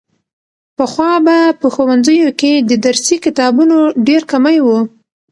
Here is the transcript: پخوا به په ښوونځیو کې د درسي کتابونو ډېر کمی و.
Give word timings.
پخوا 0.77 1.11
به 1.25 1.37
په 1.59 1.67
ښوونځیو 1.73 2.29
کې 2.39 2.51
د 2.69 2.71
درسي 2.85 3.17
کتابونو 3.25 3.77
ډېر 4.07 4.21
کمی 4.31 4.57
و. 4.61 4.67